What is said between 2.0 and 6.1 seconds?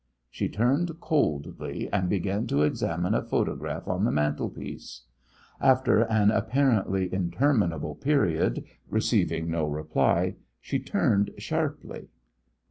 began to examine a photograph on the mantelpiece. After